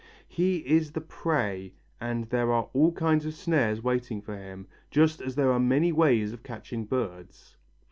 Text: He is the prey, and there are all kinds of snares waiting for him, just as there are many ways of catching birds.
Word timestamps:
He 0.27 0.57
is 0.65 0.93
the 0.93 1.01
prey, 1.01 1.73
and 1.99 2.23
there 2.31 2.51
are 2.51 2.71
all 2.73 2.91
kinds 2.91 3.23
of 3.27 3.35
snares 3.35 3.83
waiting 3.83 4.19
for 4.19 4.35
him, 4.35 4.65
just 4.89 5.21
as 5.21 5.35
there 5.35 5.51
are 5.51 5.59
many 5.59 5.91
ways 5.91 6.33
of 6.33 6.41
catching 6.41 6.85
birds. 6.85 7.55